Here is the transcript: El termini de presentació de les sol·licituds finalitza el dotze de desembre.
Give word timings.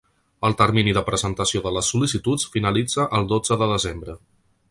El 0.47 0.55
termini 0.61 0.93
de 0.97 1.03
presentació 1.09 1.61
de 1.67 1.73
les 1.75 1.91
sol·licituds 1.93 2.47
finalitza 2.57 3.07
el 3.19 3.31
dotze 3.35 3.61
de 3.63 3.71
desembre. 3.75 4.17